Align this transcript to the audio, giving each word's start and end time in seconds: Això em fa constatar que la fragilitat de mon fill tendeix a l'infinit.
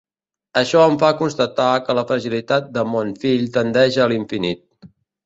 Això 0.59 0.79
em 0.85 0.95
fa 1.01 1.11
constatar 1.19 1.67
que 1.89 1.95
la 1.97 2.03
fragilitat 2.11 2.71
de 2.79 2.85
mon 2.95 3.13
fill 3.25 3.45
tendeix 3.59 3.99
a 3.99 4.09
l'infinit. 4.15 4.91